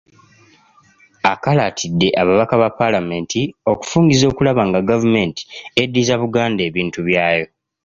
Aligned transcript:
Akalaatidde 1.31 2.07
ababaka 2.21 2.55
ba 2.61 2.69
Paalamenti 2.77 3.41
okufungiza 3.71 4.25
okulaba 4.31 4.61
nga 4.69 4.79
gavumenti 4.89 5.43
eddiza 5.81 6.13
Buganda 6.21 6.61
ebintu 6.69 6.99
byayo. 7.07 7.45